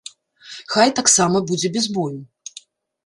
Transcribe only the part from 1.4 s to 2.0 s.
будзе без